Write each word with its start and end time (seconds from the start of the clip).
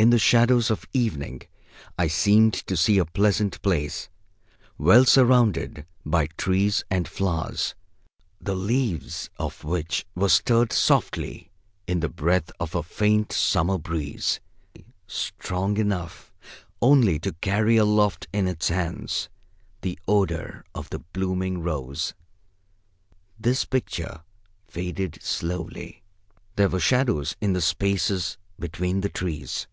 In 0.00 0.08
the 0.08 0.18
shadows 0.18 0.70
of 0.70 0.86
evening, 0.94 1.42
I 1.98 2.08
seemed 2.08 2.54
to 2.54 2.74
see 2.74 2.96
a 2.96 3.04
pleasant 3.04 3.60
place, 3.60 4.08
well 4.78 5.04
surrounded 5.04 5.84
by 6.06 6.28
trees 6.38 6.82
and 6.90 7.06
flowers, 7.06 7.74
the 8.40 8.54
leaves 8.54 9.28
of 9.36 9.62
which 9.62 10.06
were 10.14 10.30
stirred 10.30 10.72
softly 10.72 11.50
in 11.86 12.00
the 12.00 12.08
breath 12.08 12.50
of 12.58 12.74
a 12.74 12.82
faint 12.82 13.30
summer 13.30 13.76
breeze, 13.76 14.40
strong 15.06 15.76
enough 15.76 16.32
only 16.80 17.18
to 17.18 17.34
carry 17.34 17.76
aloft 17.76 18.26
in 18.32 18.48
its 18.48 18.70
hands 18.70 19.28
the 19.82 19.98
odor 20.08 20.64
of 20.74 20.88
the 20.88 21.00
blooming 21.00 21.60
rose. 21.62 22.14
This 23.38 23.66
picture 23.66 24.22
faded 24.66 25.22
slowly. 25.22 26.02
There 26.56 26.70
were 26.70 26.80
shadows 26.80 27.36
in 27.42 27.52
the 27.52 27.60
spaces 27.60 28.38
between 28.58 29.02
the 29.02 29.10
trees. 29.10 29.66